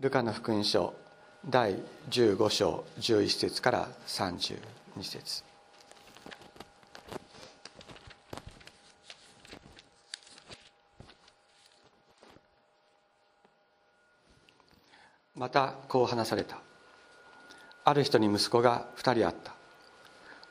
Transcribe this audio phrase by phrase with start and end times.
[0.00, 0.94] ルカの福音書
[1.46, 1.76] 第
[2.08, 4.56] 15章11節から32
[5.02, 5.44] 節。
[15.36, 16.56] またこう話された。
[17.84, 19.52] ある人に息子が2人あった。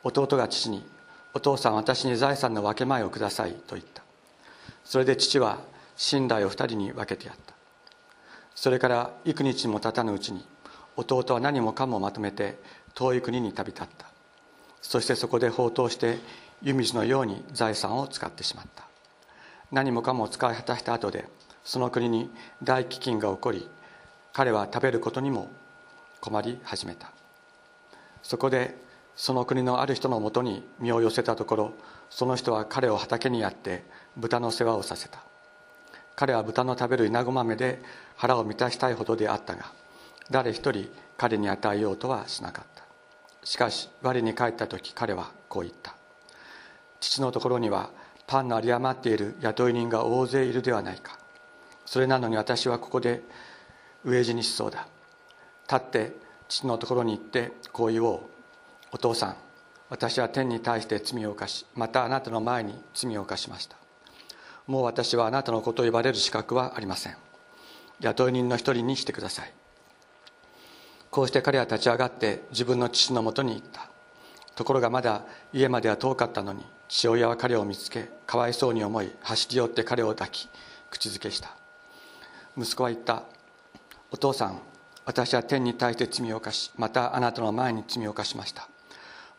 [0.03, 0.87] 弟が父に
[1.33, 4.03] 「お父さん私に財産の分け前をください」と言った。
[4.85, 5.57] それで父は
[6.11, 7.58] 寝台を2人に分けてやった。
[8.61, 10.45] それから幾日も経たぬうちに
[10.97, 12.59] 弟は何もかもまとめて
[12.93, 14.07] 遠い国に旅立った。
[14.81, 16.17] そしてそこで放蕩して
[16.61, 18.83] 湯水のように財産を使ってしまった。
[19.71, 21.29] 何もかも使い果たした後で
[21.63, 22.29] その国に
[22.61, 23.65] 大飢饉が起こり
[24.33, 25.49] 彼は食べることにも
[26.19, 27.13] 困り始めた。
[28.23, 28.75] そこで
[29.15, 31.73] その国のある人のもとに身を寄せたところ
[32.09, 33.85] その人は彼を畑にやって
[34.17, 35.23] 豚の世話をさせた。
[36.17, 37.81] 彼は豚の食べる稲子豆で
[38.19, 39.71] 腹を満たしたいほどであったが
[40.29, 42.83] 誰一人彼に与えようとはしなかった。
[43.45, 45.95] しかし我に帰った時彼はこう言った。
[46.99, 47.89] 父のところには
[48.27, 51.17] パンの有り余っている雇い人が大勢いるではないか。
[51.85, 53.23] それなのに私はここで
[54.05, 54.85] 飢え死にしそうだ。
[55.71, 56.13] 立って
[56.49, 58.19] 父のところに行ってこう言おう。
[58.91, 59.35] お父さん
[59.89, 63.77] 私は天に対して罪を犯しまたあなたの前に罪を犯しました。
[64.67, 67.28] もう私はあなたのことを呼ばれる資格はありません。
[68.01, 69.53] 雇い人の一人にしてください。
[71.11, 73.89] こうして彼は立ち上がって自分の父のもとに行った。
[74.55, 80.49] ところがまだ家までは遠かったのに父親は彼を見つけかわいそうに思い走り寄って彼を抱き
[80.91, 81.55] 口づけした。
[82.57, 83.23] 息子は言った。
[84.11, 84.59] お父さん
[85.05, 88.67] 私は天に対して罪を犯しまたあなたの前に罪を犯しました。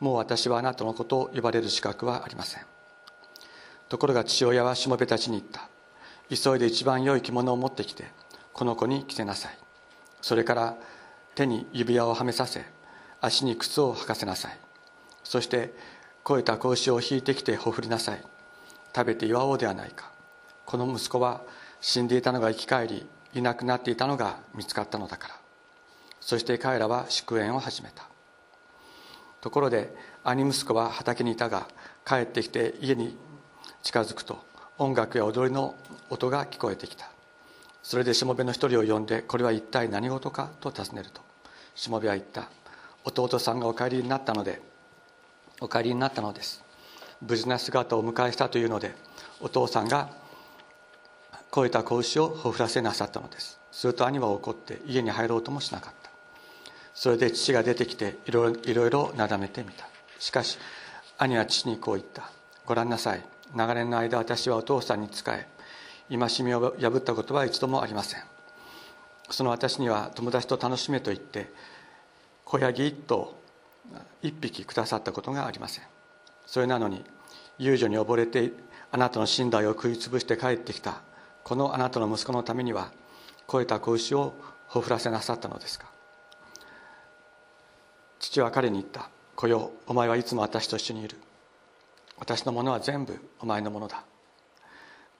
[0.00, 2.62] もう私はあなたのことを呼ばれる資格はありません。
[3.88, 5.68] ところが父親はしもべたちに言った。
[6.34, 8.04] 急いで一番良い着物を持ってきて
[8.60, 9.56] この子に着せなさい。
[10.20, 10.76] それから
[11.34, 12.62] 手に指輪をはめさせ
[13.22, 14.58] 足に靴を履かせなさい。
[15.24, 15.72] そして
[16.24, 18.22] 肥えた格子を引いてきてほふりなさい。
[18.94, 20.10] 食べて祝おうではないか。
[20.66, 21.40] この息子は
[21.80, 25.34] 死んでいたのが生き返りいなくなっていたのが見つかったのだから。
[26.20, 28.04] そして彼らは祝宴を始めた。
[29.40, 29.90] ところで
[30.22, 31.66] 兄息子は畑にいたが
[32.06, 33.16] 帰ってきて家に
[33.82, 34.38] 近づくと
[34.76, 35.76] 音楽や踊りの
[36.10, 37.10] 音が聞こえてきた。
[37.82, 41.20] それでしもべの一人を呼んでこれは一体何事かと尋ねると
[41.74, 42.48] しもべは言った。
[43.04, 44.60] 弟さんがお帰りになったので
[45.60, 46.62] お帰りになったのです。
[47.26, 48.94] 無事な姿をお迎えしたというので
[49.40, 50.10] お父さんが
[51.50, 53.58] 肥えた子牛をほふらせなさったのです。
[53.72, 56.10] すると兄は怒って家に入ろうともしなかった。
[56.94, 59.88] それで父が出てきていろいろなだめてみた。
[60.18, 60.58] しかし
[61.18, 62.30] 兄は父にこう言った。
[62.66, 63.24] ご覧なさい。
[63.54, 65.46] 長年の間私はお父さんに仕え
[66.10, 68.22] 戒めを破ったことは一度もありません。
[69.30, 71.50] その私には友達と楽しめと言って
[72.44, 73.34] 子ヤギ一頭
[74.22, 75.84] 一匹くださったことがありません。
[76.46, 77.04] それなのに
[77.58, 78.52] 遊女に溺れて
[78.90, 81.00] あなたの寝台を食い潰して帰ってきた
[81.44, 82.90] このあなたの息子のためには
[83.46, 84.34] 肥えた子牛を
[84.66, 85.86] ほふらせなさったのですか。
[88.18, 91.16] 父は彼に言った「子よお前はいつも私と一緒にいる。
[92.18, 94.04] 私のものは全部お前のものだ。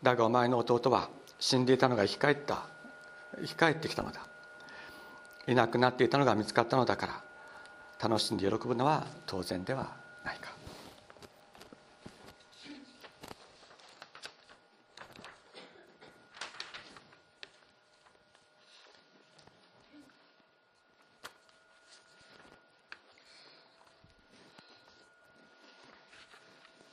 [0.03, 2.63] だがお前の弟は死んでいたのが生き返った。
[3.41, 4.27] 生き返ってきたのだ。
[5.47, 7.23] いなくなっていたのが見つかったのだから
[8.01, 9.91] 楽しんで喜ぶのは当然では
[10.25, 10.51] ないか。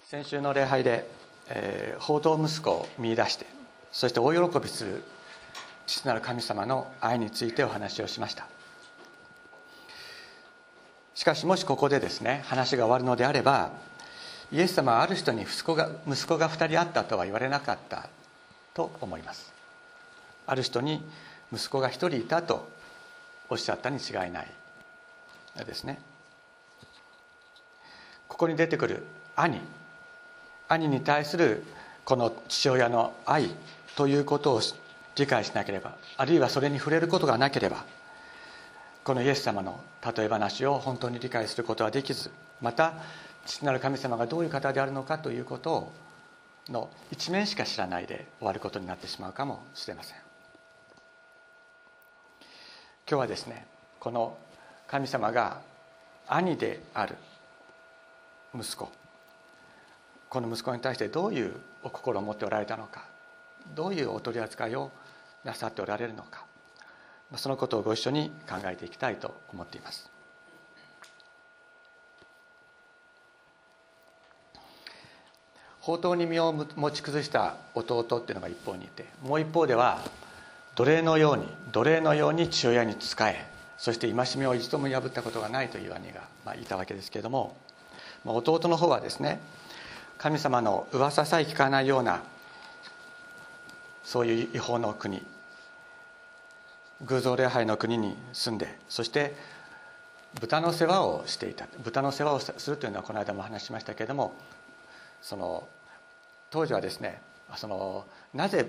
[0.10, 1.06] 先週の礼拝で、
[1.50, 3.46] えー、報道息子を見出して
[3.92, 5.04] そして大喜びする
[5.86, 8.48] 父なる神様の愛についてお話をしました。
[11.16, 13.72] しかしもしここでですね話が終わるのであれば
[14.52, 18.10] イエス様はある人に息子が息子が2人あったとは言われなかった
[18.74, 19.54] と思います。
[20.46, 21.02] ある人に
[21.52, 22.68] 息子が1人いたと
[23.50, 24.48] おっしゃったに違いない。
[25.66, 26.00] ですね。
[28.28, 29.04] ここに出てくる
[29.36, 29.60] 兄
[30.68, 31.64] 兄に対する
[32.06, 33.50] この父親の愛
[33.96, 34.62] ということを
[35.16, 37.86] 理解しなければあるいはそれに触れることがなければ
[39.04, 39.80] このイエス様の
[40.16, 42.30] 例え話を本当に理解することはできず
[42.62, 42.94] また
[43.46, 45.94] 父なる神様がどういう方であるのかということを
[46.70, 50.18] の一面しか知らないで終わることになってしまうかもしれません。
[53.10, 53.66] 今日はですね
[54.02, 54.38] この
[54.88, 55.62] 神様が
[56.28, 57.16] 兄である
[58.54, 58.92] 息子
[60.38, 61.52] この息子に対してどういう
[61.82, 63.06] お心を持っておられたのか
[63.74, 64.92] どういうお取り扱いを
[65.44, 66.46] なさっておられるのか
[67.38, 70.12] そのことをご一緒に考えていきたいと思っています。
[75.82, 80.02] 宝刀に身を持ち崩した弟っていうのが一方にいてもう一方では
[80.76, 83.48] 奴隷のように奴隷のように父親に仕え
[83.80, 87.58] そして戒めを一度も破ったことがないという兄が、まあ、いたわけですけれども、
[88.24, 89.40] まあ、弟の方はですね
[90.18, 92.22] 神様の噂さえ聞かないような
[94.04, 95.22] そういう違法の国
[97.06, 99.36] 偶像礼拝の国に住んでそして
[100.40, 101.68] 豚の世話をしていた。
[101.84, 104.34] 豚の世話をするというのはこの間も話しましたけれども
[105.22, 105.68] その
[106.50, 107.22] 当時はですね
[107.56, 108.68] そのなぜ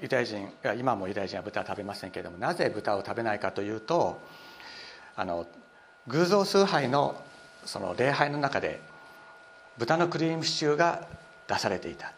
[0.00, 0.48] ユダヤ人
[0.78, 4.20] 今もユダヤ人は豚は食べませんけれどもなぜ豚を食べないかというと
[5.14, 5.46] あの
[6.08, 7.20] 偶像崇拝の
[7.64, 8.80] その礼拝の中で
[9.78, 11.06] 豚のクリームシチューが
[11.48, 12.12] 出されていた。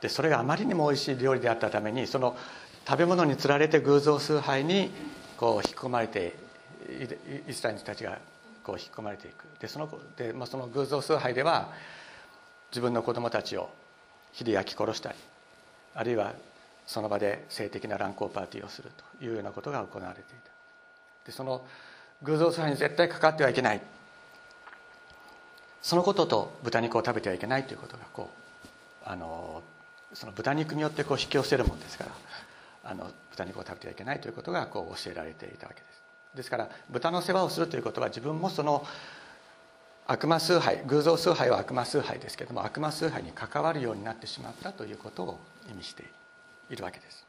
[0.00, 2.36] でそれがあまりにも美味しい料理であったためにその
[2.86, 4.90] 食べ物につられて偶像崇拝に
[5.36, 6.36] こう引き込まれて
[7.48, 8.18] イスラエル人たちが
[8.62, 9.44] こう引き込まれていく。
[9.60, 11.72] でそので、まあ、その偶像崇拝では
[12.70, 13.70] 自分の子供たちを
[14.32, 15.18] 火で焼き殺したり
[15.94, 16.34] あるいは
[16.86, 20.50] その場で性的な乱交パーティーをするというようなことが行われていた。
[21.24, 21.64] でその
[22.22, 23.80] 偶像崇拝に絶対かかってはいけない。
[25.86, 28.28] そのことと豚肉を食べてはいけないということがこ
[29.04, 29.62] うあの
[30.14, 32.10] その豚肉によってこう引き寄せるもんですから
[32.90, 36.02] あの豚肉を食べてはいけないということがこう教えられていたわけです。
[36.34, 38.84] ですから豚の世話をするということは自分もその
[40.08, 45.38] 悪魔崇拝偶像崇拝は悪魔崇拝ですけれども悪魔崇拝に関わるようになってしまったということを
[45.70, 46.02] 意味して
[46.68, 47.24] いるわけです。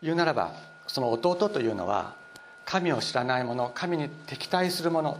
[0.00, 0.52] 言うならば
[0.86, 2.24] その弟というのは
[2.66, 5.18] 神を知らない者神に敵対する者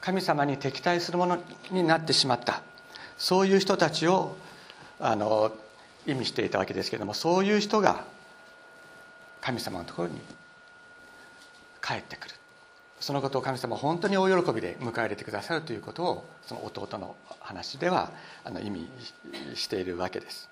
[0.00, 1.38] 神様に敵対する者
[1.72, 2.62] になってしまった。
[3.18, 4.36] そういう人たちを
[5.00, 5.52] あの
[6.06, 8.04] 意味していたわけですけれどもそういう人が
[9.40, 10.20] 神様のところに
[11.82, 12.34] 帰ってくる。
[13.00, 18.10] そのことを神様は本当に大喜びで迎え入れてくださるということをその弟の話では
[18.44, 18.88] あの意味
[19.54, 20.48] しているわけです。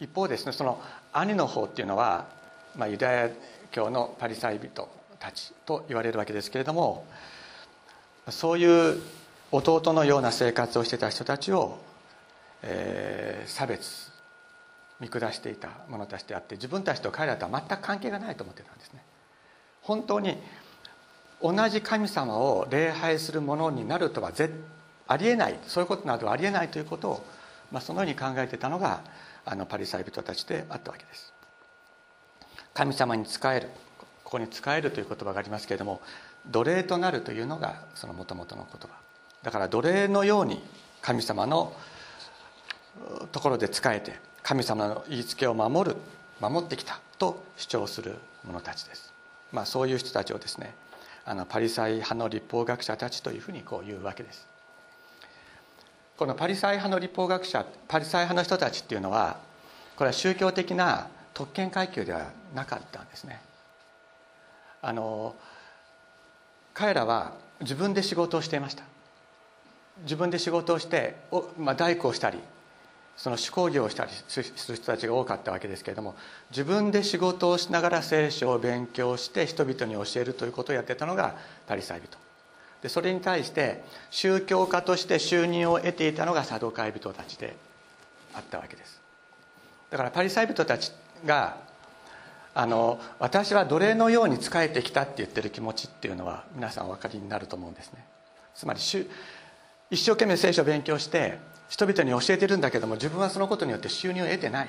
[0.00, 0.80] 一方ですねその
[1.12, 2.26] 兄の方っていうのは、
[2.76, 3.30] まあ、ユダヤ
[3.70, 4.88] 教のパリサイ人
[5.18, 7.06] たちと言われるわけですけれども
[8.30, 9.00] そういう
[9.50, 11.78] 弟のような生活をしてた人たちを、
[12.62, 14.10] えー、差別
[15.00, 19.02] 見下していた者たちであって自分たちと彼らとは全く関係がないと思ってたんですね。
[19.82, 20.36] 本当に
[21.40, 24.32] 同じ神様を礼拝するものになるとは
[25.06, 27.26] ありえないそういうことなどはありえないということを、
[27.70, 29.02] まあ、そのように考えてたのが
[29.44, 31.32] あのパリサイ人たちであったわけです。
[32.78, 33.68] 神様に仕える。
[34.22, 36.00] ここに仕えるという言葉がありますけれども
[36.46, 38.96] 奴隷となるというのがそのもともとの言葉。
[39.42, 40.62] だから奴隷のように
[41.02, 41.72] 神様の
[43.32, 44.12] ところで仕えて
[44.44, 45.96] 神様の言いつけを守る
[46.40, 48.14] 守ってきたと主張する
[48.44, 49.12] 者たちです、
[49.50, 50.72] まあ、そういう人たちをですね
[51.24, 54.46] あのパリサイ派の立法学者たちというふうにこう言うわけです。
[56.16, 59.38] このパリサイ派の立法学者パリサイ派の人たちっていうのは
[59.96, 61.08] これは宗教的な
[61.38, 63.40] 特権階級ではなかったんですね。
[64.82, 65.36] あの
[66.74, 68.82] 彼らは自分で仕事をしていました。
[70.02, 72.40] 自分で仕事をしておまあ、大工をしたり
[73.16, 76.16] その手工業をしたりする人たちが多かったわけですけれども
[76.50, 81.36] 自分で仕事をしながら聖書を勉強して人々に教えるということをやってたのが
[81.68, 82.18] パリサイ人。
[82.82, 87.56] でそれに対して宗教家として収入を得ていたのがサドカイ人たちで
[88.34, 89.00] あったわけです。
[89.90, 90.92] だからパリサイ人たち
[91.24, 91.56] が
[92.54, 98.04] あの私は奴隷のように仕えてきたって言ってる気持ちっていうのは皆さんお分かりになると思うんですね。
[98.54, 99.06] つまり一
[99.92, 104.68] 生懸命聖書を勉強して人々に教えてるんだけども自分はそのことによって収入を得てない。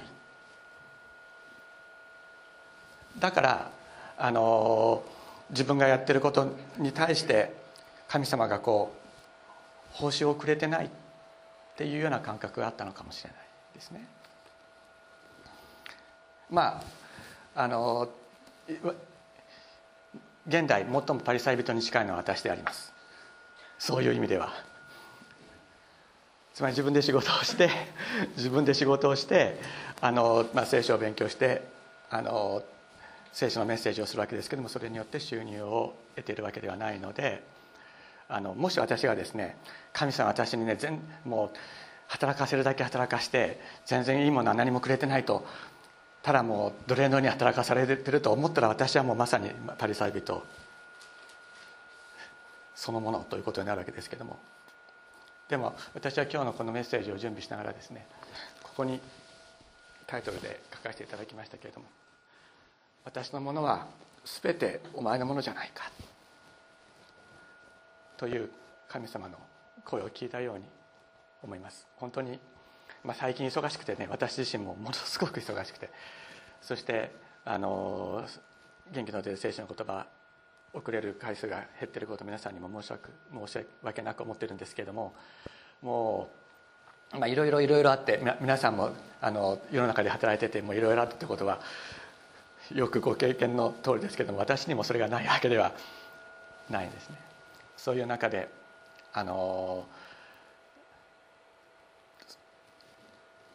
[3.18, 3.72] だから
[4.18, 5.04] あの
[5.50, 7.56] 自分がやってることに対して
[8.08, 10.90] 神様がこう報酬をくれてないっ
[11.76, 13.40] ていうような感覚があったのかもしれない
[13.74, 14.06] ですね。
[16.50, 16.82] ま
[17.56, 18.10] ああの
[20.48, 22.94] 現代最もパリサイ人に近いのは私であります。
[23.78, 24.52] そういう意味では。
[26.54, 27.70] つまり自分で仕事をして
[28.36, 29.58] 自分で仕事をして
[30.02, 31.62] あの、まあ、聖書を勉強して
[32.10, 32.64] あの
[33.32, 37.44] 聖書のメッセージをするわけですけどもそれによって収入を得ているわけではないので
[38.28, 39.56] あのもし私がですね
[39.94, 41.58] 神様私にね全もう
[42.08, 45.46] 働かせるだけ働かして全然いいものは何もくれてないと
[46.22, 50.44] ただもう奴隷のように働かされてると思ったら私はもうまさにパリサイ人。
[52.76, 54.40] そのものということになるわけですけども。
[55.50, 58.06] でも私は今日のこのメッセージを準備しながらですね
[58.62, 59.02] ここに
[60.06, 61.88] タイトルで書かせていただきましたけれども
[63.04, 63.88] 私のものは
[64.44, 65.92] 全てお前のものじゃないか。
[68.18, 68.50] という
[68.90, 69.38] 神様の
[69.86, 70.66] 声を聞いたように
[71.42, 71.88] 思います。
[71.96, 72.38] 本当に、
[73.04, 75.90] まあ、最近忙しくてね私自身もものすごく忙しくて
[76.62, 77.12] そして
[77.46, 78.26] あの
[78.92, 80.06] 元気の出る聖書の言葉
[80.74, 85.14] 遅れる回数が減っていること皆さんにも申し訳申し訳なく思ってるんですけれども
[85.82, 86.30] も
[87.14, 88.92] う、まあ、いろいろいろいろあって皆さんも
[89.22, 91.60] あの世の中で働いててもいろいろあったってことは
[92.74, 95.72] よくご経験の通りですけども私にもそれがないわけでは
[96.70, 97.18] ないんですね。
[97.78, 98.50] そういう中で
[99.14, 99.88] あの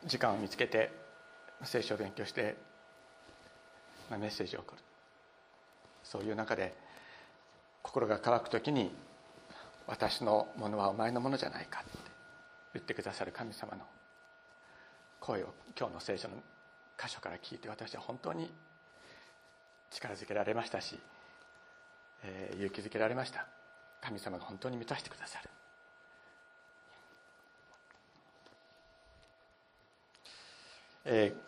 [0.06, 0.90] 時間を見つけて
[1.62, 2.56] 聖書を勉強して
[4.10, 4.82] まメッセージを送る。
[6.02, 6.74] そういう中で
[7.82, 8.94] 心が乾く時に
[9.86, 11.90] 「私のものはお前のものじゃないか」って
[12.74, 13.86] 言ってくださる神様の
[15.20, 16.36] 声を今日の聖書の
[16.98, 18.52] 箇所から聞いて私は本当に
[19.90, 20.98] 力づけられましたし、
[22.22, 23.46] えー、勇気づけられました。
[24.02, 25.48] 神様が本当に満たしてくださる。
[31.04, 31.44] えー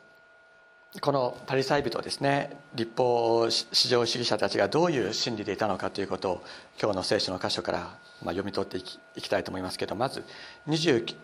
[1.01, 6.45] このパリサイ人ですね立法至上主義者たちがどういう心理でいたのかということを
[6.81, 7.91] 今日の聖書の箇所からまあ
[8.31, 10.25] 読み取っていきいきたいと思いますけどまず
[10.69, 11.15] 29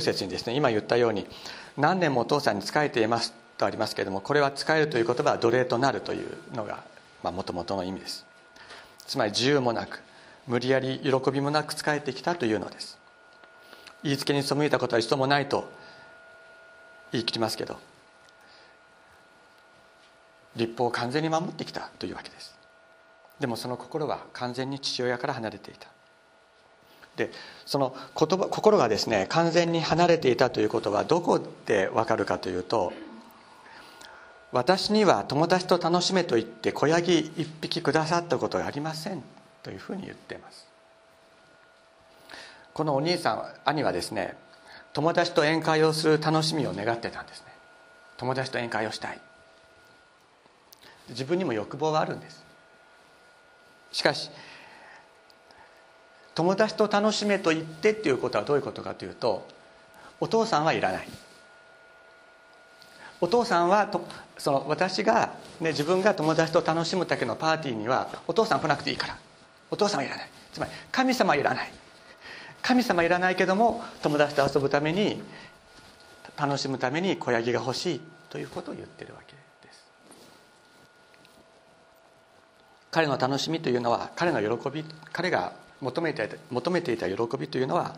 [0.00, 1.26] 節にですね今言ったように
[1.76, 6.82] 「何年もお父さんに仕えています」とありますけれどもこれは「仕える」という言葉は奴隷となるというのが
[7.22, 8.26] もともとの意味です。
[9.06, 10.02] つまり自由もなく
[10.46, 12.98] 無理やり喜びもなく仕えてきたというのです。
[14.02, 15.70] 言いつけに背いたことは一度もないと
[17.14, 17.78] 言い切りますけど
[20.56, 22.54] 立法を完全に守ってきたというわけです。
[23.40, 25.88] でもその心は完全に父親から離れていた。
[27.16, 27.30] で
[27.64, 32.92] その言葉心がですね完全に離れていたということはどこでわかるかというと
[34.50, 39.22] 私には友達と楽しめと言って子ヤギ一匹くださったことがありません
[39.62, 40.66] というふうに言っています。
[42.72, 44.36] このお兄さん兄はですね
[44.94, 47.48] 友達と宴会をする楽しみを願ってたんですね。
[48.16, 49.20] 友達と宴会をしたい。
[51.10, 52.42] 自分にも欲望はあるんです。
[53.92, 54.30] しかし
[56.34, 59.46] 友達と楽しめと言ってっていうことはどういうことかというと
[60.20, 61.08] お父さんはいらない。
[63.20, 64.06] お父さんはと
[64.38, 69.18] その私が、ね、自分が友達と楽しむだけのパーティーにはお父さん来なくていいから。
[69.70, 70.30] お父さんはいらない。
[70.52, 71.72] つまり神様はいらない。
[72.64, 75.22] 神様いらないけども友達と遊ぶために
[76.36, 79.34] 楽しむために子ヤギが欲しいということを言ってるわけ
[79.66, 79.84] です。
[82.90, 85.52] 彼の楽しみというのは彼の喜び彼が
[85.82, 87.94] 求めて求めていた喜びというのは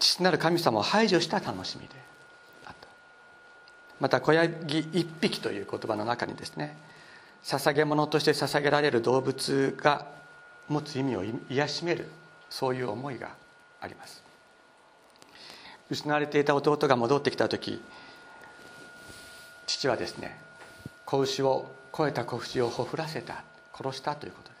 [0.00, 1.94] 父なる神様を排除した楽しみで
[2.66, 2.88] あった
[4.00, 6.76] また子ヤギ一匹という言葉の中にですね
[7.44, 10.06] 捧げ物として捧げられる動物が
[10.68, 12.08] 持つ意味を癒しめる
[12.48, 13.39] そういう思いが
[13.80, 14.22] あります。
[15.90, 17.82] 失われていた弟が戻ってきた時
[19.66, 20.38] 父はですね
[21.04, 23.42] 子牛を超えた子牛をほふらせた
[23.74, 24.54] 殺したということで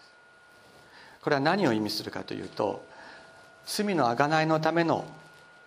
[1.22, 2.84] これは何を意味するかというと
[3.66, 5.04] 罪の贖いのための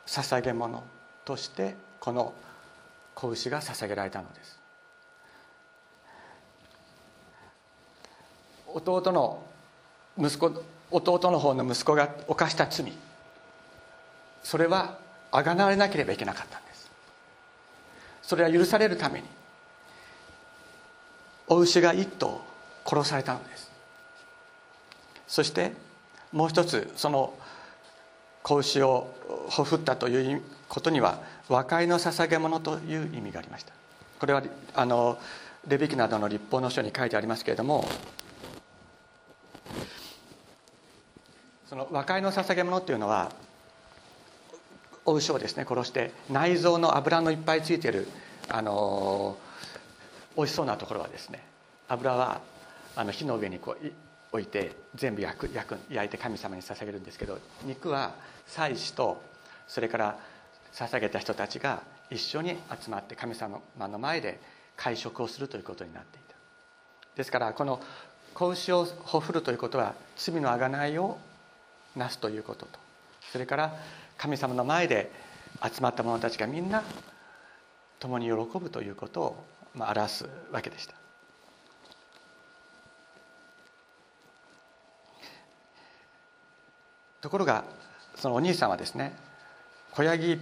[0.05, 0.83] 捧げ物
[1.23, 2.33] としてこの
[3.15, 4.59] 子牛が捧げられたのです。
[8.73, 9.43] 弟の
[10.17, 12.91] 息子弟の方の息子が犯した罪
[14.43, 14.97] それは
[15.31, 16.91] あがなわれなければいけなかったんです。
[18.21, 19.27] それは許されるために
[21.47, 22.41] お牛が一頭
[22.85, 23.71] 殺されたのです。
[25.27, 25.71] そして
[26.31, 27.33] もう一つその
[28.43, 29.07] 子牛を
[29.49, 31.19] ほふったということには
[31.49, 33.73] 和解の捧げ物という意味がありました。
[34.19, 34.43] これは
[34.75, 35.17] あの
[35.67, 37.87] レビキなどの立法の書に書いてありますけれども
[41.67, 43.31] その和解の捧げ物っていうのは
[45.05, 48.07] お牛をですね殺して内臓の脂のいっぱいついてる
[48.49, 49.37] あの
[50.35, 51.43] 美味しそうなところはですね
[51.87, 52.41] 油は
[52.95, 53.91] あの火の上にこう
[54.31, 58.15] 置いて全部焼く焼く焼いて神様に捧げるんですけど肉は
[58.47, 59.21] 祭司と
[59.67, 60.19] それから
[60.73, 64.39] 捧げた人たちが一緒に集まって神様の前で
[64.75, 66.35] 会食をするということになっていた。
[67.15, 67.79] ですからこの
[68.33, 71.17] 子牛をほふるということは罪の贖いを
[71.95, 72.79] なすということと。
[73.31, 73.75] それから
[74.23, 75.11] 神様の前で
[75.61, 76.81] 集まった者たちがみんな
[77.99, 79.45] 共に喜ぶということを
[79.77, 80.93] 表すわけでした。
[87.19, 87.65] ところが
[88.15, 89.13] そのお兄さんはですね
[89.91, 90.39] 子ヤギ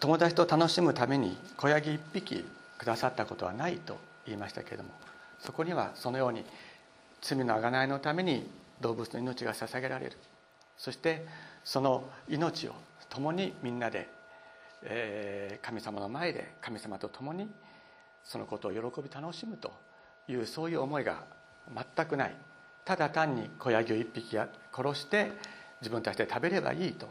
[0.00, 2.44] 友達と楽しむために子ヤギ一匹
[2.78, 4.90] くださったことはないと言いましたけれども
[5.38, 6.44] そこにはそのように
[7.22, 10.16] 罪の贖いのために動物の命が捧げられる。
[10.76, 11.24] そして
[11.62, 12.74] その命を
[13.14, 14.08] 共にみんなで、
[14.82, 17.48] えー、神様の前で神様と共に
[18.24, 19.72] そのことを喜び楽しむと
[20.26, 21.24] いうそういう思いが
[21.96, 22.36] 全くない。
[22.84, 25.32] ただ単に子ヤギを一匹殺して
[25.80, 27.08] 自分たちで食べればいいと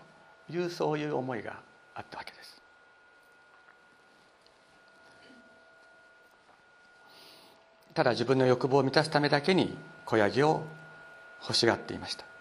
[0.50, 1.62] いうそういう思いが
[1.95, 2.62] あったわけです。
[7.93, 10.63] ただ自分の欲望を満たすためだけに子ヤギを
[11.41, 12.32] 欲しがっていました。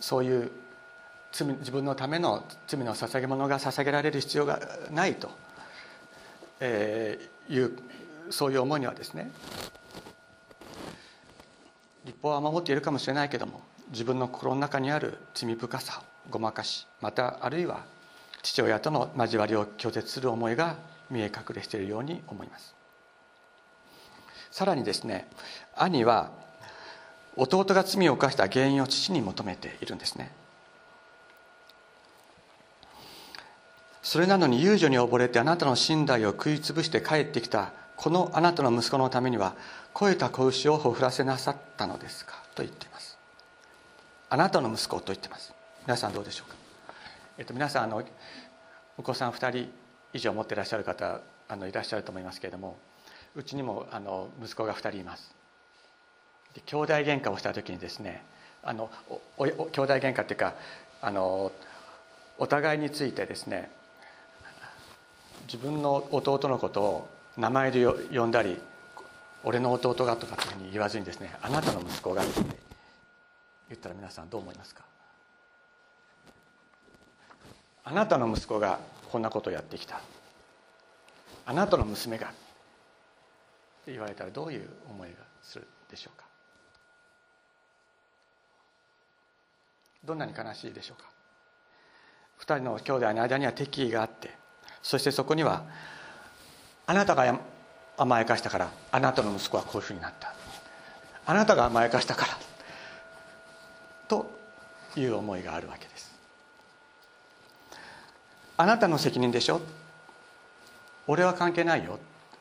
[0.00, 0.50] そういう
[1.32, 5.30] 罪自分のための罪の捧げ物が捧げられる必要がないと、
[6.58, 7.78] えー、いう
[8.30, 9.30] そういう思いにはですね
[12.04, 17.84] 立法は守っているかもしれないけども自分の心の中にある罪深さごまかしまたあるいは
[18.42, 20.76] 父親との交わりを拒絶する思いが
[21.10, 22.74] 見え隠れしているように思います。
[24.50, 25.28] さらにですね
[25.76, 26.30] 兄は
[27.36, 30.32] 弟が罪を犯した原因を父に求めているんですね。
[34.02, 39.54] それなのに遊女に溺れてあなたの寝台を食い潰して帰ってきたこのあなたの息子のためには
[39.92, 43.18] 肥えた子牛をほふらせなさったのですかと言っています。
[44.30, 45.52] あなたの息子と言ってます。
[45.86, 46.56] 皆さんどうでしょうか、
[47.38, 48.02] えっと、皆さんあの
[48.96, 49.70] お子さん2人
[50.12, 52.76] 以上持っていらっしゃる方あのいらっしゃると思いますけれども
[53.34, 55.39] うちにもあの息子が2人います。
[56.54, 58.22] で兄弟喧嘩をした時にですね
[58.62, 60.54] あのおお兄弟喧嘩っていうか
[61.00, 61.52] あの
[62.38, 63.70] お互いについてですね
[65.46, 68.60] 自分の弟のことを名前で呼んだり
[69.44, 72.32] 「俺の弟が」とかっていうふうに言わずにですね「あなたの息子が」って
[73.68, 74.84] 言ったら皆さんどう思いますか？
[77.84, 78.78] あなたの息子が
[79.10, 80.00] こんなことをやってきた。
[81.46, 82.30] あなたの娘がっ
[83.84, 86.26] て言われたらどういう思いがするでしょうか？
[90.04, 91.08] どんなに悲しいでしょうか。
[92.38, 94.30] 二人の兄弟の間には敵意があって
[94.82, 95.64] そしてそこには
[96.86, 97.38] あなたが
[97.98, 100.34] 甘やかしたからあなたの息子はこういうふうになった。
[101.26, 102.38] あなたが甘やかしたから
[104.08, 104.30] と
[104.96, 106.10] いう思いがあるわけです。
[108.56, 109.60] あなたの責任でしょ。
[111.06, 111.98] 俺は関係ないよ。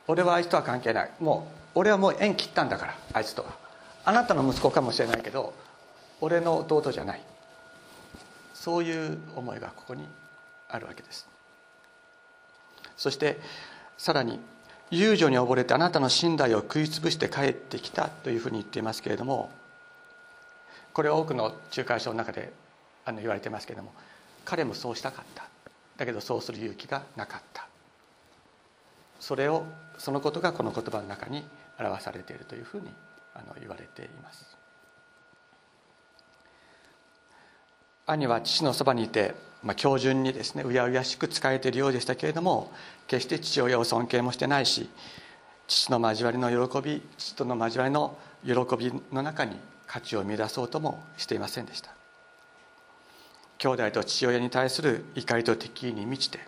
[0.08, 1.12] 俺はあいつとは関係ない。
[1.20, 3.50] もう俺はもう縁切ったんだからあいつとは。
[4.06, 5.54] あなたの息子かもしれないけど
[6.22, 7.22] 俺の弟じゃない。
[8.60, 10.06] そういう思いがここに
[10.68, 11.30] あるわけです。
[12.98, 13.40] そして
[13.98, 14.42] さらに
[14.92, 19.50] 遊女に溺れてあなたの寝台を食い潰して帰ってきたというふうに言っていますけれども
[20.92, 22.52] これは多くの仲介書の中で
[23.06, 23.94] あの言われてますけれども
[24.44, 25.48] 彼もそうしたかった。
[25.96, 27.68] だけどそうする勇気がなかった。
[29.22, 29.64] それを
[29.98, 31.46] そのことがこの言葉の中に
[31.80, 32.90] 表されているというふうに
[33.36, 34.59] あの言われています。
[38.10, 42.72] 兄は父のそばにいて、まあ、標準にですねうやうやしく仕えているようでしたけれども
[43.08, 44.90] 決して父親を尊敬もしてないし
[45.68, 51.92] 父の交わりの喜び父との交わりの喜びの中に価値を見出そうともしていませんでした。
[53.60, 56.40] 兄弟と父親に対する怒りと敵意に満ちて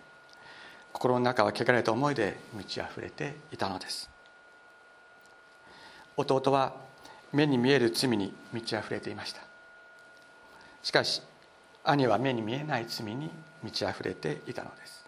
[0.92, 4.10] 心の中は汚れた思いで満ち溢れていたのです。
[6.16, 6.74] 弟は
[7.32, 9.42] 目に見える罪に満ち溢れていました。
[10.82, 11.22] しかし
[11.84, 13.30] 兄は目に見えない罪に
[13.62, 15.04] 満ち溢れていたのです。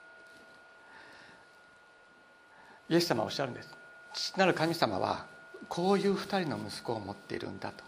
[2.88, 3.74] イエス様はおっしゃるんです。
[4.12, 5.26] 父なる神様は
[5.68, 7.84] こういう二人の息子を持っているんだと。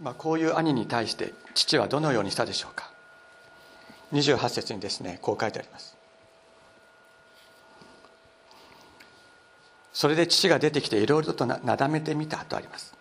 [0.00, 2.90] まあ、こういう兄に対して父はどのようにしたでしょうか。
[4.12, 5.96] 28節にですねこう書いてあります。
[9.92, 12.99] それで父が出てきていろいろとなだめてみたとあります。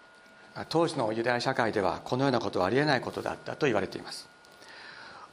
[0.68, 4.28] 当時のユダヤ社会ではこのようなことはありえないことだったと言われています。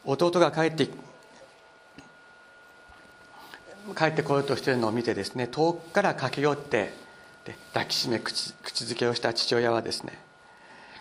[0.04, 0.88] 弟が帰って
[3.96, 6.92] 帰ってこようとしているのを見てですね遠くから駆け寄って
[7.44, 10.18] で抱きしめ口口づけをした父親はですね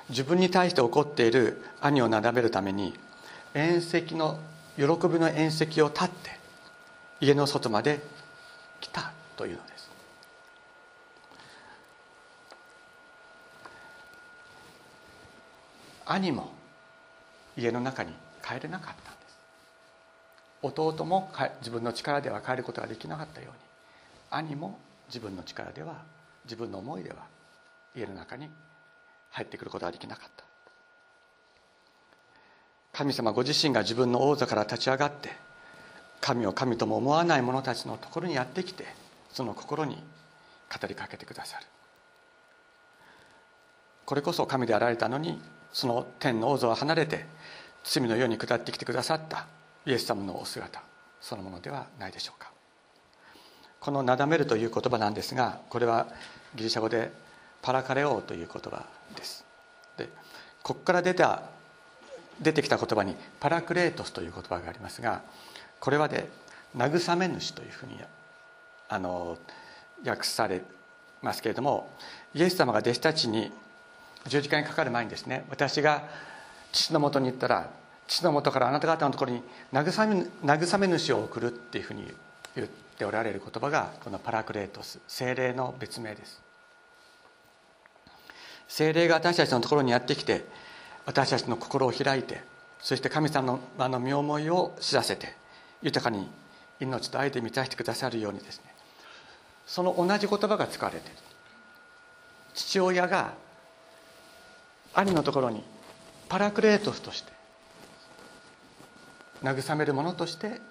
[0.09, 2.93] 自分に対して怒っている兄をなだめるために
[3.53, 4.39] 縁石の
[4.77, 6.31] 喜びの縁石を立って
[7.21, 8.01] 家の外まで
[8.81, 9.74] 来たというのです。
[16.05, 16.51] 兄も
[17.57, 18.13] 家の中に
[18.43, 19.37] 帰れなかったんです。
[20.61, 23.57] 弟も自分の力では帰ることができなかったように
[24.29, 25.95] 兄も自分の力では
[26.45, 27.17] 自分の思いでは
[27.95, 28.49] 家の中に
[29.31, 30.43] 入ってくることができなかった。
[32.93, 35.29] 神様ご自身が自分の王座から立ち上がって
[36.21, 38.85] 神を神とも思わない者たちのところにやってきて
[39.31, 41.65] その心に語りかけてくださる。
[44.05, 45.41] これこそ神であられたのに
[45.75, 47.25] その天の王座を離れて
[47.83, 49.45] 罪のように下ってきてくださった
[49.85, 50.81] イエス様のお姿
[51.19, 52.49] そのものではないでしょうか。
[53.81, 56.07] この「なだめる」という言葉なんですがこれは
[56.55, 57.11] ギリシャ語で
[57.61, 58.85] 「パラカレオ」という言葉
[59.17, 59.43] です。
[59.97, 60.07] で
[60.63, 61.43] ここから出た
[62.39, 65.23] 出てきた言葉に「パラクレートス」という言葉がありますが
[65.81, 66.29] これはで
[66.73, 67.99] 「慰め主」というふうに
[68.88, 69.38] あの
[70.05, 70.61] 訳され
[71.21, 71.89] ますけれども
[72.33, 73.51] イエス様が弟子たちに
[74.27, 76.03] 十字架にかかる前にですね私が
[76.71, 77.69] 父のもとに行ったら
[78.07, 79.41] 父のもとからあなた方のところに
[79.73, 82.05] 慰め慰め主を送るっていうふうに
[82.55, 86.41] 言っておられる言葉がこのパラクレートス精霊の別名です。
[88.67, 90.43] 精霊が私たちのところにやってきて
[91.05, 92.41] 私たちの心を開いて
[92.81, 95.35] そして神様のの身思いを知らせて
[95.83, 96.27] 豊かに
[96.79, 98.73] 命と愛で満たしてくださるようにですね
[99.67, 101.17] その同じ言葉が使われている。
[102.53, 103.33] 父親が
[104.95, 105.63] 兄のところに
[106.29, 107.31] パラクレートスとして
[109.43, 110.62] 慰めるものとして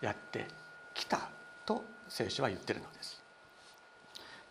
[0.00, 0.46] やって
[0.92, 1.28] きた
[1.64, 3.22] と聖書は言ってるのです。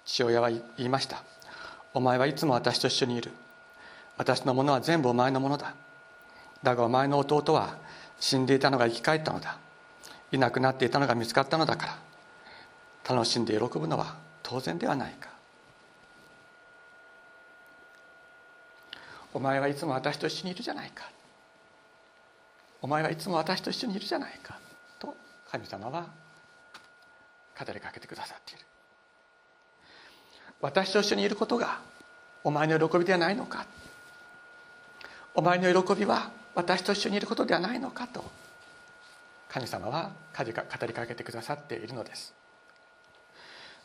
[0.06, 1.24] 父親は言いました。
[1.94, 3.32] お前はいつも私と一緒にいる。
[4.18, 5.76] 私のものは全部お前のものだ。
[6.63, 7.78] だがお前の弟は
[8.20, 9.58] 死んでいたのが生き返ったのだ。
[10.32, 13.16] いなくなっていたのが見つかったのだから。
[13.16, 15.33] 楽しんで喜ぶのは当然ではないか。
[19.34, 21.10] お前はいつも私と一緒にいるじゃないか。
[22.82, 24.58] お前はいつも私と一緒にいるじゃないか。
[25.00, 25.15] と
[25.52, 26.06] 神様は
[27.60, 28.65] 語りかけてくださっている。
[30.62, 31.80] 私と一緒にいることが
[32.43, 33.65] お前の喜びではないのか。
[35.34, 38.08] お前の喜びは私と一緒にいることではないのか。
[38.08, 38.24] と
[39.50, 40.54] 神様は語り
[40.93, 42.34] かけてくださっているのです。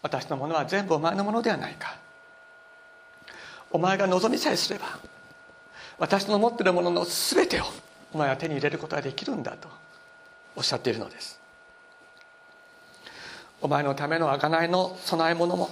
[0.02, 1.96] 私のものは全部お前のものではないか。
[3.70, 4.98] お前が望みさえすれば
[5.98, 7.64] 私の持っているものの全てを
[8.12, 9.68] お前は手に入れることができるんだと
[10.56, 11.38] おっしゃっているのです。
[13.60, 15.70] お前のための贖いの供え物も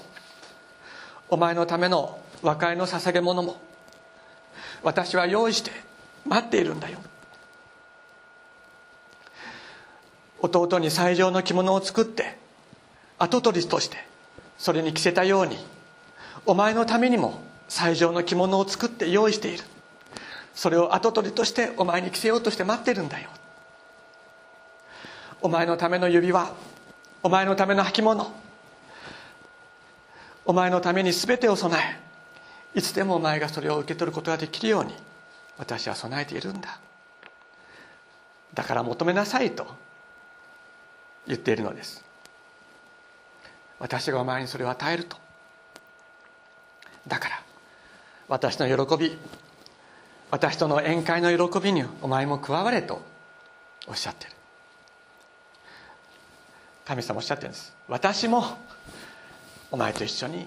[1.29, 3.57] お前のための和解の捧げ物も
[4.83, 5.71] 私は用意して
[6.25, 6.99] 待っているんだよ。
[10.41, 12.37] 弟に最上の着物を作って
[13.19, 13.97] 跡取りとして
[14.59, 15.57] それに着せたように
[16.45, 19.65] お前のためにも最上の着物を作って用意している。
[20.57, 23.29] それを跡取りとしてお前に着せようとして待ってるんだよ。
[25.43, 26.51] お前のための指輪
[27.23, 28.33] お前のための履物
[30.47, 31.79] お前のために全てを備
[32.75, 34.95] えいつでもお前がそれを受け取ることができるように
[35.59, 36.81] 私は備えているんだ。
[38.55, 39.67] だから求めなさいと
[41.27, 42.03] 言っているのです。
[43.79, 45.19] 私がお前にそれを与えると。
[47.07, 47.43] だから
[48.29, 49.19] 私の喜び
[50.31, 53.01] 私との宴会の喜びにお前も加われと
[53.87, 54.33] おっしゃってる。
[56.85, 57.75] 神様おっしゃってるんです。
[57.89, 58.45] 私も
[59.71, 60.47] お前と一緒に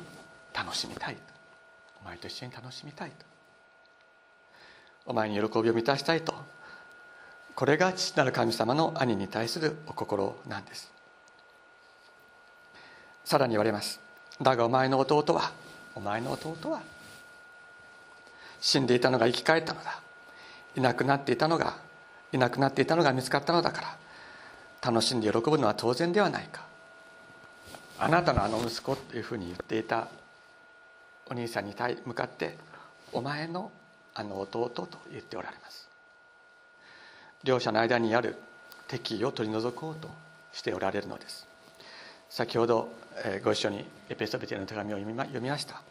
[0.54, 1.18] 楽しみたい
[2.02, 3.26] お前と一緒に楽しみたいと。
[5.06, 6.34] お前に喜びを満たしたいと。
[7.56, 10.92] これが父なる神様の兄に対するお心なんです。
[13.26, 14.00] さらに言われます。
[14.42, 15.52] だがお前の弟は
[15.96, 16.82] お前の弟は
[18.60, 20.02] 死んでいたのが生き返ったのだ。
[20.76, 21.78] いなくなっていたのが
[22.32, 23.98] いなくなっていたのが見つかったのだから
[24.82, 26.66] 楽しんで喜ぶのは当然ではないか。
[27.98, 30.08] あなたのあの息子っていうふうに言っていた
[31.30, 32.58] お兄さんに向かって
[33.12, 33.72] お前の
[34.14, 35.90] あの弟と言っておられます。
[37.44, 38.36] 両者の間にある
[38.88, 40.10] 敵意を取り除こうと
[40.52, 41.48] しておられるのです。
[42.30, 42.90] 先ほど
[43.44, 45.82] ご一緒にエペソビテの手紙を読みました。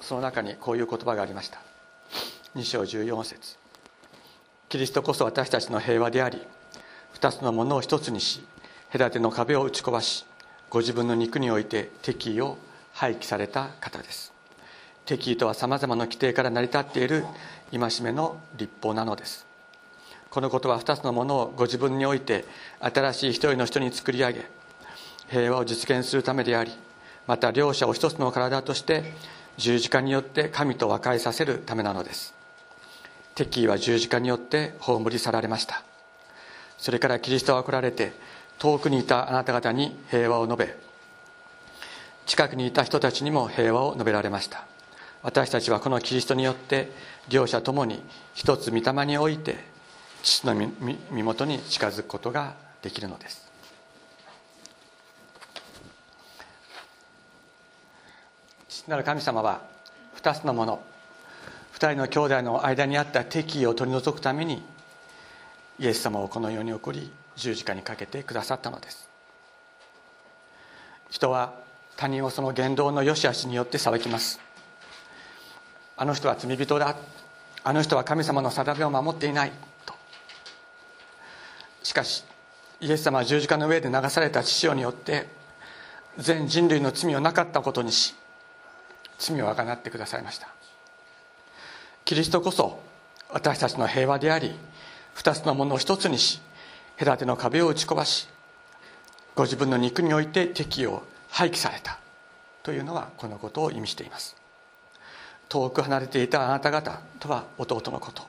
[0.00, 1.60] その中にこういう言葉がありました。
[2.56, 3.56] 2章14節。
[4.68, 6.40] キリストこそ私たちの平和であり
[7.12, 8.40] 二つのものを一つにし
[8.92, 10.24] 隔ての壁を打ち壊し
[10.68, 12.56] ご自分の肉において敵意を
[12.92, 14.32] 廃棄された方です。
[15.06, 17.24] 敵意とはさまざまな規定から成り立っている
[17.72, 19.46] 戒めの立法なのです。
[20.30, 22.44] このことは二つのものをご自分において
[22.78, 24.46] 新しい一人の人に作り上げ
[25.28, 26.70] 平和を実現するためであり
[27.26, 29.12] また両者を一つの体として
[29.56, 32.34] 十字架によって神と和解させるためなのです。
[33.34, 35.82] 敵意は十字架によって葬り去られました。
[36.78, 38.12] それからキリストは来られて
[38.58, 40.76] 遠くにいたあなた方に平和を述べ
[42.26, 44.64] 近くにいた人たちにも平和を述べられました。
[45.22, 46.90] 私たちはこのキリストによって
[47.28, 48.02] 両者ともに
[48.34, 49.58] 一つ御霊において
[50.22, 53.49] 父の身元に近づくことができるのです。
[58.90, 59.60] なる神様は
[60.16, 60.82] 2つのもの
[61.74, 64.64] 2人の兄弟の間にあった敵意を取り除くために
[65.78, 69.08] イエス様をこの世に送り十字架にかけてくださったのです。
[71.08, 71.54] 人は
[71.96, 74.40] 他人をその言動の良し悪しによって裁きます。
[75.96, 76.96] あの人は罪人だ。
[77.62, 79.52] あの人は神様の定めを守っていない。
[79.86, 79.94] と。
[81.84, 82.24] しかし
[82.80, 85.28] イエス様は十字架の上で流された父親によって
[86.18, 88.16] 全人類の罪をなかったことにし
[89.20, 90.48] 罪をあがなってくださいました。
[92.04, 92.80] キリストこそ
[93.28, 94.52] 私たちの平和であり
[95.14, 96.40] 二つのものを一つにし
[96.98, 98.28] 隔ての壁を打ち壊し
[99.36, 101.98] ご自分の肉において敵を廃棄された
[102.62, 104.36] というのはこのことを意味しています。
[105.48, 108.22] 遠く離れていたあなた方とは弟のこと。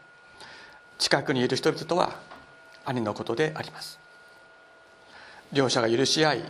[0.98, 2.16] 近くにいる人々とは
[2.86, 4.00] 兄のことであります。
[5.52, 6.44] 両者が許し合い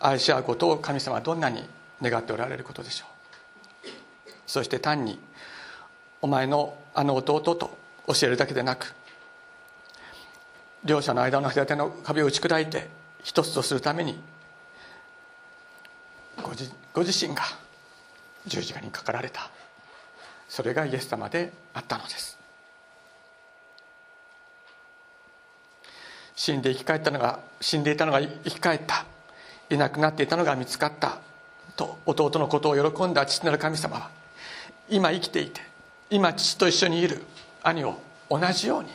[0.00, 1.62] 愛し合うことを神様はどんなに
[2.02, 3.09] 願っておられることでしょう。
[4.50, 5.16] そして単に
[6.20, 8.92] お前のあの弟と教えるだけでなく
[10.84, 12.88] 両者の間の隔ての壁を打ち砕いて
[13.22, 14.18] 一つとするために
[16.42, 17.42] ご自ご自身が
[18.44, 19.48] 十字架にかかられた。
[20.48, 22.36] それがイエス様であったのです。
[26.34, 29.04] 死んで生き返ったのが死んでいたのが生き返った。
[29.68, 31.18] いなくなっていたのが見つかった。
[31.76, 34.19] と弟のことを喜んだ父なる神様は
[34.90, 35.60] 今生きていて
[36.10, 37.22] 今父と一緒にいる
[37.62, 37.98] 兄を
[38.28, 38.90] 同じように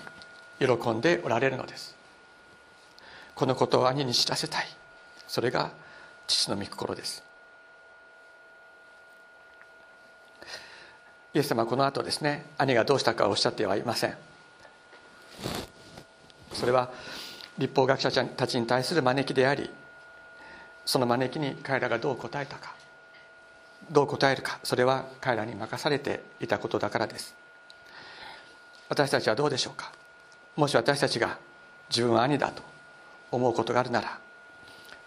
[0.59, 1.95] 喜んでおられるのです。
[3.33, 4.67] このことを兄に知らせたい。
[5.27, 5.71] それが
[6.27, 7.23] 父の御心です。
[11.33, 14.17] イエス様はこの後ですね兄がどうしたかおっしゃってはいません。
[16.53, 16.91] それは
[17.57, 19.69] 立法学者たちに対する招きであり
[20.85, 22.73] その招きに彼らがどう答えたか。
[23.91, 27.35] どう答えるかそれは彼らに任されていたことだからです。
[28.89, 29.91] 私たちはどうでしょうか？
[30.55, 31.37] もし私たちが
[31.89, 32.63] 自分は兄だと
[33.31, 34.19] 思うことがあるなら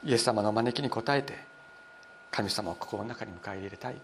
[0.05, 1.39] イエス様の招きに応えて
[2.31, 3.97] 神様を心の中に迎え入れたい。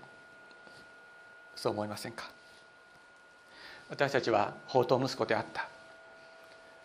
[1.55, 2.25] そう思いませんか？
[3.91, 5.69] 私たちは宝刀息子であった。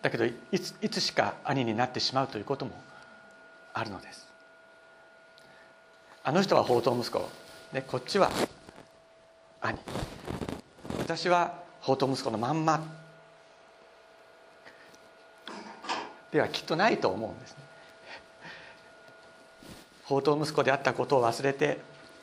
[0.02, 2.72] だけどいついつしか兄になってしまうということも
[3.74, 4.28] あるのです。
[6.24, 7.30] あの人は宝刀息子。
[7.74, 8.32] でこっちは
[9.62, 9.78] 兄。
[10.98, 12.84] 私は宝刀息子のまんま。
[16.32, 17.58] ではきっとないと思うんですね。
[20.04, 21.80] 宝刀息子であったことを忘れて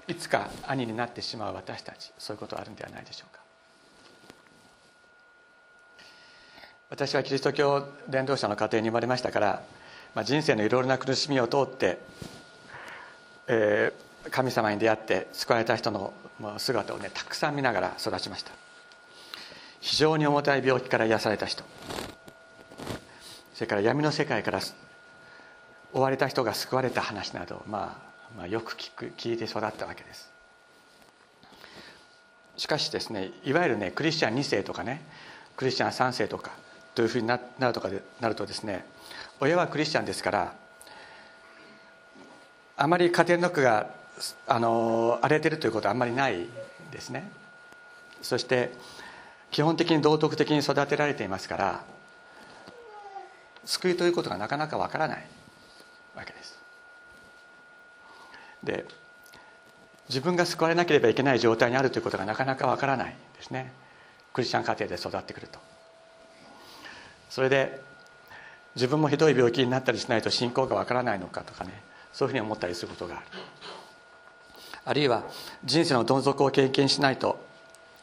[0.08, 2.12] いつか兄になってしまう私たち。
[2.18, 3.40] そういうことがあるんではないでしょうか。
[6.90, 9.62] 私はキリスト教伝道者の家庭に生まれましたから、
[10.14, 11.98] まあ、人生のいろいろな苦しみを通って、
[13.48, 16.12] えー、神様に出会って救われた人の
[16.58, 18.52] 姿をねたくさん見ながら育ちました。
[19.80, 21.64] 非常に重たい病気から癒された人。
[23.54, 24.60] それから闇の世界から
[25.92, 30.36] 追われた人が救われた話など、まあ、まあ、よく聞く聞いて育ったわけです。
[32.56, 35.02] しかしですねいわゆるねクリスチャン2世とかね
[35.56, 36.52] クリスチャン3世とか
[36.94, 38.84] というふうになるとかでなるとですね
[39.40, 40.54] 親はクリスチャンですから
[42.78, 43.90] あまり家庭の中が
[44.46, 46.46] あの荒れてるということはあんまりない
[46.90, 47.30] ですね。
[48.22, 48.72] そして
[49.50, 51.84] 基本的に道徳的に育てられていますから
[53.64, 55.26] 救いということがなかなかわからない
[56.14, 56.58] わけです。
[58.62, 58.84] で
[60.08, 63.72] 自分が救われなければいけない状態にあるということがなかなかわからないですね。
[64.32, 65.58] クリスチャン家庭で育ってくると。
[67.28, 67.80] それで
[68.76, 73.26] 自分もひどい病気になったりしないと信仰がわからないのかとかねそういうふうに思ったりすることがある。
[74.86, 75.24] あるいは
[75.64, 77.44] 人生のどん底を経験しないと、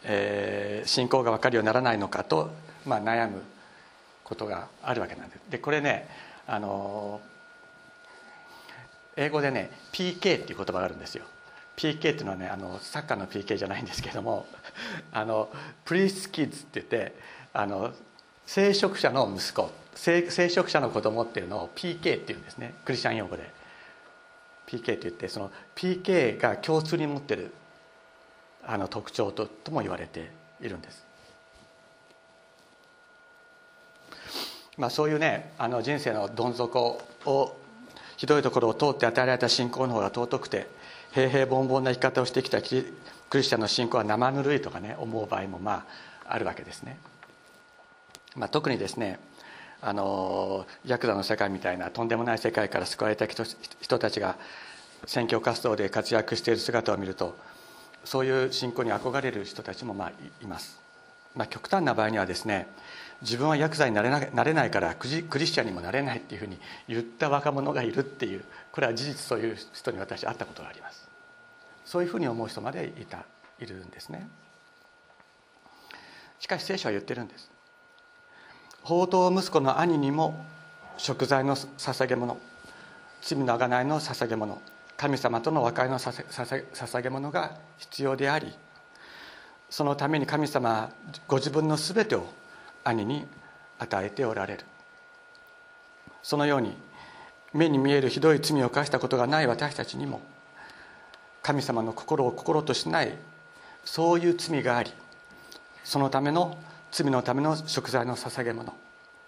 [0.03, 2.51] えー、信仰が分かるようにならないのかと、
[2.85, 3.41] まあ、悩む
[4.25, 5.39] ことがあるわけなんです。
[5.49, 6.09] でこれね
[6.45, 7.21] あの
[9.15, 11.23] 英語でね PK っていう言葉があるんですよ。
[11.77, 14.45] PK っていうのはねあのサッカーの PK じゃないんですけども
[15.13, 15.49] あの
[15.85, 17.15] プリスキッズって言って
[17.53, 17.93] あの
[18.45, 22.73] 聖職者の息子聖職者の子供っていうのを PK っていうんですね。
[22.83, 23.62] クリスチャン用語で。
[24.73, 27.51] PK って言ってその PK が共通に持ってる
[28.65, 30.31] あの特徴ととも言われて
[30.61, 31.05] いるんです。
[34.77, 37.55] まあそういうねあの人生のどん底を
[38.17, 40.67] ひどいところを通って与えられた信仰の方が尊くて
[41.13, 45.85] 平々凡々な生き方をしてきたクリスチャンの信仰は生ぬるいとかね思う場合もま
[46.25, 46.97] ああるわけですね、
[48.35, 49.19] まあ、特にですね
[49.81, 54.37] あのヤクザの世界みたいなとんでもない世界から救われた人たちが
[55.05, 57.35] 選挙活動で活躍している姿を見ると
[58.03, 60.11] そういう信仰に憧れる人たちもまあ
[60.41, 60.79] います、
[61.35, 62.67] まあ、極端な場合にはですね
[63.21, 66.57] 自分はヤクザになれななれないからクリスチャンにもなれないっていうふうに
[66.89, 71.07] 言った若者がいるっていうこれは事実そういう人に私会ったことがあります。
[71.85, 73.25] そういうふうに思う人までいた
[73.59, 74.27] いるんですね。
[76.39, 77.49] しかし聖書は言ってるんです。
[78.83, 80.45] 宝刀息子の兄にも
[80.97, 82.37] 食材の捧げ物
[83.21, 84.61] 罪の贖いの捧げ物
[85.03, 88.53] 神様との和解の捧げ物が必要であり
[89.69, 90.93] そのために神様
[91.27, 92.25] ご自分の全てを
[92.85, 93.25] 兄に
[93.79, 94.63] 与えておられる。
[96.21, 96.77] そのように
[97.53, 100.21] 目に見えるひどい罪を犯したことがない私たちにも
[101.41, 103.17] 神様の心を心としない
[103.83, 104.93] そういう罪があり
[105.83, 106.57] そのための
[106.93, 108.73] 罪のための食材の捧げ物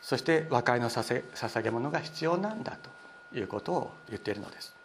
[0.01, 2.77] そして和解の捧げ物が必要なんだ
[3.31, 4.84] ということを言っているのです。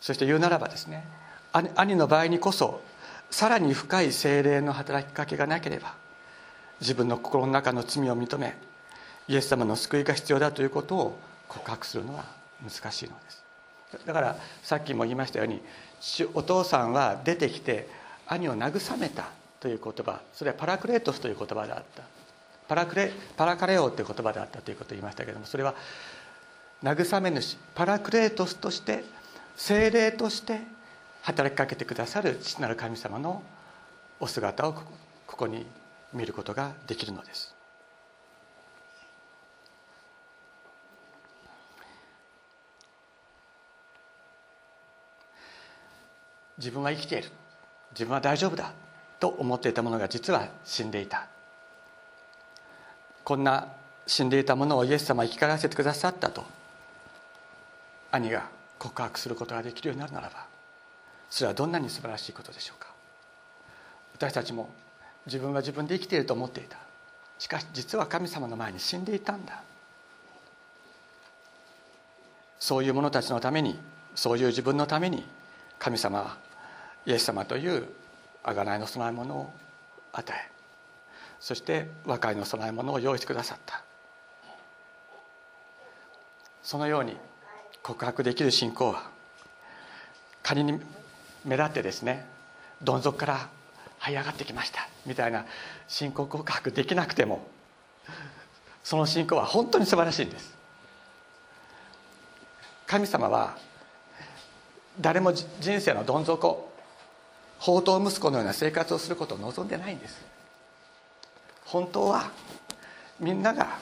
[0.00, 1.04] そして言うならばですね
[1.52, 2.80] 兄の場合にこそ
[3.30, 5.94] さらに深い精霊の働きかけがなければ
[6.80, 8.56] 自分の心の中の罪を認め
[9.28, 12.24] イエス様の救いが必要だということを告白するのは
[12.62, 13.44] 難しいのです。
[14.06, 15.62] だからさっきも言いましたように
[16.34, 17.88] お父さんは出てきて
[18.26, 19.30] 兄を慰めた
[19.60, 22.02] という言葉それはパラクレートスという言葉であった。
[22.68, 25.74] パラクレパラカレオという言葉であったということを言いましたけれどもそれは
[26.82, 29.04] 慰め主パラクレートスとして
[29.58, 30.60] 精霊として
[31.22, 33.42] 働きかけてくださる父なる神様の
[34.20, 35.66] お姿をここに
[36.14, 37.54] 見ることができるのです。
[46.56, 47.28] 自分は生きている。
[47.90, 48.72] 自分は大丈夫だ
[49.18, 51.26] と思っていたものが実は死んでいた。
[53.24, 53.68] こんな
[54.06, 56.44] 死んでいたものをイエス様は生き返らせてくださったと。
[58.12, 60.46] 兄が告白することができるようになるならば
[61.30, 62.88] それはどんなに素晴らしいことでしょうか。
[64.14, 64.70] 私たちも
[65.26, 66.78] 自分は自分で生きていると思っていた。
[67.38, 69.62] しかし実は神様の前に死んでいたんだ。
[72.58, 73.78] そういう者たちのために
[74.14, 75.24] そういう自分のために
[75.78, 76.36] 神様は
[77.06, 77.86] イエス様という
[78.42, 79.52] 贖いの供え物を
[80.12, 80.50] 与え
[81.38, 83.82] そして和解の供え物を用意してくださった。
[86.64, 87.16] そのように
[87.88, 89.04] 告白できる信仰は
[90.42, 90.78] 仮に
[91.46, 92.26] 目立ってですね
[92.82, 93.48] どん底から
[93.98, 95.46] 這い上がってきましたみたいな
[95.88, 97.46] 信仰告白できなくても
[98.84, 100.54] その信仰は本当に素晴らしいんです。
[102.86, 103.56] 神様は
[105.00, 105.46] 誰も人
[105.80, 106.70] 生のどん底
[107.58, 110.22] 宝刀息子のような生活をすることを望んでないんです。
[111.64, 112.30] 本当は
[113.18, 113.78] みんなが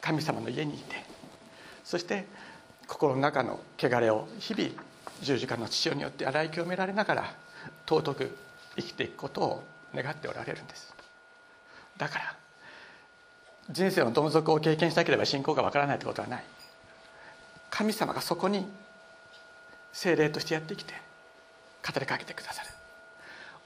[0.00, 1.04] 神様の家にいて
[1.84, 2.24] そして
[2.92, 4.70] 心の中の汚れを日々
[5.22, 7.34] 十字架の父親によって洗い清められながら
[7.88, 8.36] 尊く
[8.76, 10.94] 生きていくことを願っておられるんです。
[11.96, 12.36] だから
[13.70, 16.44] 人生のどん底を経験したければ信仰がわからないってことはない。
[17.70, 18.66] 神様がそこに
[19.94, 20.92] 精霊としてやってきて
[21.86, 22.68] 語りかけてくださる。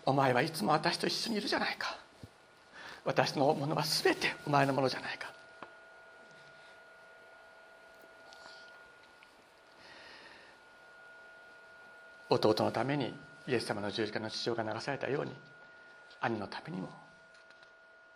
[0.05, 1.99] お前はいつも私と一緒にいるじゃないか。
[3.05, 5.33] 私のものは全てお前のものじゃないか。
[12.29, 13.15] 弟のために
[13.47, 15.33] イエス様の十字架の父親が流されたように
[16.21, 16.91] 兄のためにも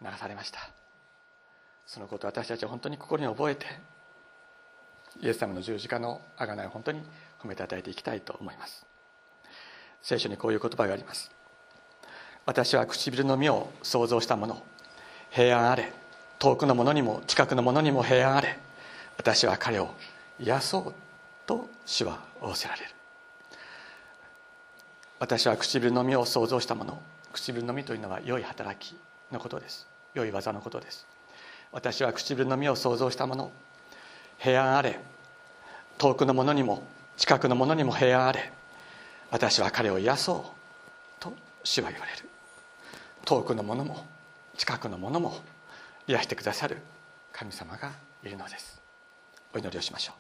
[0.03, 0.71] 流されました。
[1.87, 3.67] そのことを私たちは本当に心に覚えて
[5.21, 7.03] イエス様の十字架の贖いを本当に
[7.43, 8.87] 褒めたたえていきたいと思います。
[10.03, 11.31] 聖書にこういう言葉があります。
[12.47, 14.63] 私は唇の実を想像したもの
[15.31, 15.93] 平安あれ。
[16.39, 18.59] 遠くのものにも近くのものにも平安あれ。
[19.19, 19.95] 私は彼を
[20.39, 20.95] 癒そう
[21.47, 23.00] と主は仰せられる。
[25.21, 26.99] 私は唇の実を想像したもの
[27.33, 28.97] 唇の実というのは良い働き
[29.31, 29.87] のことです。
[30.15, 31.07] 良い技のことです。
[31.73, 33.53] 私は唇の実を想像したもの
[34.39, 34.99] 平安あれ。
[35.99, 36.83] 遠くのものにも
[37.19, 38.51] 近くのものにも平安あれ。
[39.31, 40.53] 私は彼を癒そ
[41.19, 42.29] うと主は言われる。
[43.27, 44.07] 遠くのものも
[44.57, 45.39] 近くのものも
[46.09, 46.79] 癒してくださる
[47.31, 47.93] 神様が
[48.25, 48.81] いるのです。
[49.55, 50.20] お祈りをしましょう。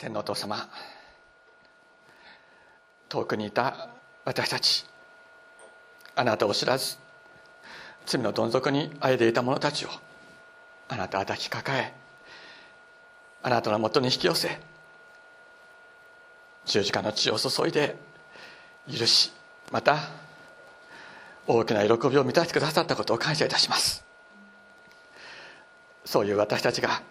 [0.00, 0.66] 天皇お父様
[3.10, 3.90] 遠くにいた
[4.24, 4.86] 私たち
[6.16, 6.96] あなたを知らず
[8.06, 9.90] 罪のどん底にあえていた者たちを
[10.88, 11.92] あなたは抱きかかえ
[13.42, 14.58] あなたのもとに引き寄せ
[16.64, 17.94] 十字架の血を注いで
[18.90, 19.32] 許し
[19.70, 19.98] また
[21.46, 24.02] 大きな喜びを満たしてくださったことを感謝いたします。
[26.06, 27.02] そういう私たちが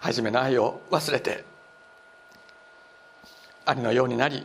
[0.00, 1.44] 初めの愛を忘れて
[3.64, 4.44] 兄のようになり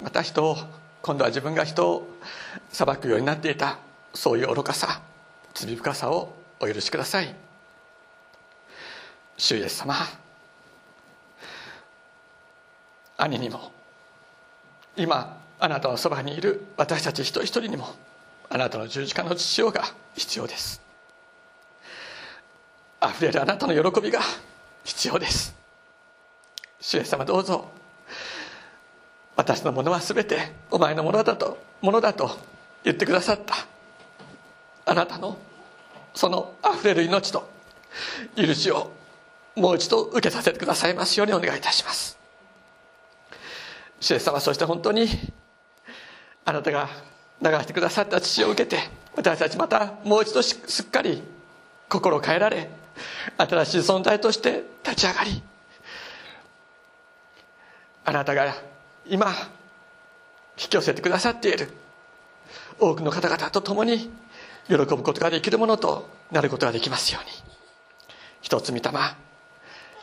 [0.00, 0.56] また人を
[1.02, 2.08] 今度は自分が人を
[2.70, 3.78] 裁くようになっていた
[4.14, 5.00] そういう愚かさ
[5.54, 7.34] 罪深さをお許しください。
[9.36, 9.94] 主イエス様
[13.16, 13.72] 兄にも
[14.96, 17.94] 今あなたのそばにいる私たち一人一人にも
[18.48, 20.80] あなたの十字架の父親が必要です。
[23.00, 24.20] あふれるあなたの喜びが
[24.88, 25.54] 必要です。
[26.80, 27.68] 主イエス様どうぞ。
[29.36, 32.30] 私のものは全てお前のものだとものだと
[32.84, 33.54] 言ってくださった。
[34.86, 35.36] あなたの
[36.14, 37.48] そのあふれる命と
[38.34, 38.90] 許しを
[39.56, 42.18] もう一度受けさせてくださいますようにお願いいたします。
[44.00, 45.06] 主イエス様そして本当に
[46.46, 46.88] あなたが
[47.42, 48.78] 流してくださった父を受けて
[49.14, 51.22] 私たちまたもう一度すっかり
[51.90, 52.70] 心を変えられ
[53.36, 55.42] 新しい存在として立ち上がり
[58.04, 58.54] あなたが
[59.06, 59.28] 今
[60.58, 61.68] 引き寄せてくださっている
[62.80, 64.10] 多くの方々と共に
[64.68, 67.30] 喜ぶことができるものとなることができますように。
[68.40, 68.82] 一つ御霊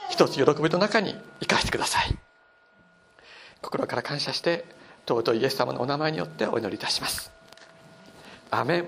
[0.09, 2.17] 一つ喜びの中に生かしてください。
[3.61, 4.65] 心から感謝して
[5.07, 7.31] 尊いイエス様のお名前によってお祈りいたします。
[8.51, 8.87] アメン。